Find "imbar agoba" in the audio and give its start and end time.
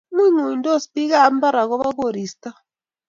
1.31-1.87